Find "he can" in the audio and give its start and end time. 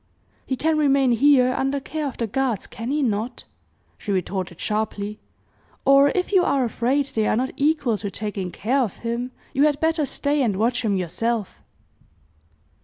0.47-0.79